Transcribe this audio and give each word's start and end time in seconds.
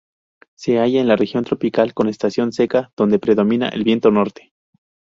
Se 0.57 0.79
halla 0.79 0.99
en 0.99 1.07
la 1.07 1.15
región 1.15 1.43
tropical 1.43 1.93
con 1.93 2.09
estación 2.09 2.53
seca, 2.53 2.91
donde 2.97 3.19
predomina 3.19 3.69
el 3.69 3.83
viento 3.83 4.09
norte. 4.09 4.51